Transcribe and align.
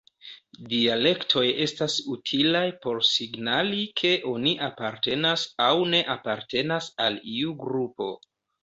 Dialektoj 0.69 1.43
estas 1.65 1.97
utilaj 2.15 2.63
por 2.87 3.03
signali 3.11 3.85
ke 4.03 4.15
oni 4.35 4.57
apartenas 4.71 5.47
aŭ 5.71 5.73
ne 5.95 6.05
apartenas 6.19 6.91
al 7.09 7.25
iu 7.39 7.59
grupo. 7.67 8.15